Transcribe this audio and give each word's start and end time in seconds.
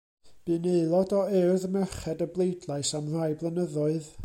Bu'n 0.47 0.63
aelod 0.69 1.13
o 1.17 1.19
Urdd 1.41 1.67
Merched 1.75 2.25
y 2.27 2.29
Bleidlais 2.39 2.95
am 3.01 3.15
rai 3.19 3.31
blynyddoedd. 3.45 4.13